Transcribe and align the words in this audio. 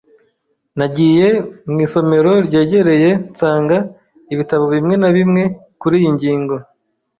Nagiye 0.77 1.27
mu 1.69 1.77
isomero 1.85 2.31
ryegereye 2.47 3.09
nsanga 3.31 3.77
ibitabo 4.33 4.63
bimwe 4.73 4.95
na 5.01 5.09
bimwe 5.17 5.43
kuriyi 5.81 6.09
ngingo. 6.15 6.55